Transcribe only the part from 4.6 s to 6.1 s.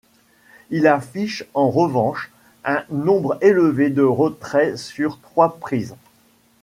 sur trois prises.